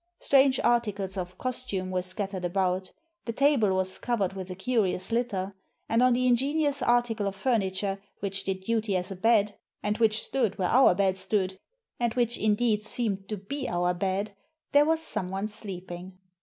Strange 0.19 0.59
articles 0.61 1.15
of 1.15 1.37
costume 1.37 1.91
were 1.91 2.01
scattered 2.01 2.43
about; 2.43 2.91
the 3.25 3.31
table 3.31 3.71
was 3.71 3.99
covered 3.99 4.33
with 4.33 4.49
a 4.49 4.55
curious 4.55 5.11
litter; 5.11 5.53
and 5.87 6.01
on 6.01 6.13
the 6.13 6.25
ingenious 6.25 6.81
article 6.81 7.27
of 7.27 7.35
furni 7.37 7.69
ture 7.71 7.99
which 8.19 8.43
did 8.43 8.61
duty 8.63 8.97
as 8.97 9.11
a 9.11 9.15
bed, 9.15 9.59
and 9.83 9.99
which 9.99 10.23
stood 10.23 10.57
where 10.57 10.69
our 10.69 10.95
bed 10.95 11.19
stood, 11.19 11.59
and 11.99 12.15
which, 12.15 12.35
indeed, 12.39 12.83
seemed 12.83 13.29
to 13.29 13.37
be 13.37 13.69
our 13.69 13.93
bed, 13.93 14.35
there 14.71 14.85
was 14.85 15.03
someone 15.03 15.47
sleeping. 15.47 16.17